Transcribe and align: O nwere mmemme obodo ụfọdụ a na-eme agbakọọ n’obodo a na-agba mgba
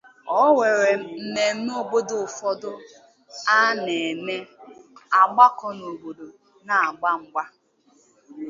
O 0.39 0.43
nwere 0.53 0.89
mmemme 1.01 1.71
obodo 1.81 2.15
ụfọdụ 2.25 2.71
a 3.55 3.57
na-eme 3.83 4.35
agbakọọ 5.19 5.67
n’obodo 5.79 6.25
a 6.33 6.35
na-agba 6.67 7.09
mgba 7.21 7.43